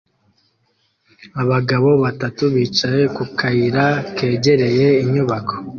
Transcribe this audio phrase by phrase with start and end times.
[1.41, 3.85] Abagabo batatu bicaye ku kayira
[4.15, 5.53] kegereye inyubako